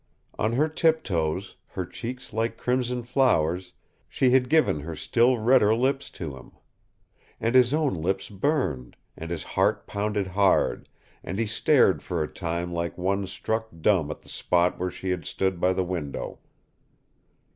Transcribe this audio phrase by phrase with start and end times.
[0.39, 3.73] On her tiptoes, her cheeks like crimson flowers,
[4.09, 6.53] she had given her still redder lips to him!
[7.39, 10.89] And his own lips burned, and his heart pounded hard,
[11.23, 15.11] and he stared for a time like one struck dumb at the spot where she
[15.11, 16.39] had stood by the window.